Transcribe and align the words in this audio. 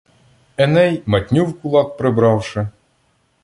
Еней, 0.63 0.93
матню 1.11 1.45
в 1.45 1.53
кулак 1.59 1.95
прибравши 1.97 2.71